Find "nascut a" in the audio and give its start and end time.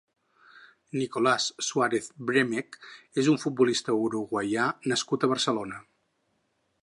4.93-5.33